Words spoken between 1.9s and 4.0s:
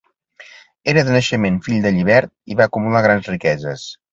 llibert i va acumular grans riqueses.